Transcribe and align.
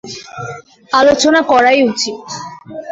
আলোচনা 0.91 1.39
করাই 1.41 1.79
উচিত। 1.83 2.17